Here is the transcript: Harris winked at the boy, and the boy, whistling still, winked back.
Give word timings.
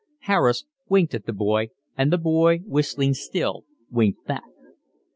Harris 0.21 0.65
winked 0.89 1.13
at 1.13 1.27
the 1.27 1.31
boy, 1.31 1.69
and 1.95 2.11
the 2.11 2.17
boy, 2.17 2.61
whistling 2.65 3.13
still, 3.13 3.65
winked 3.91 4.25
back. 4.25 4.41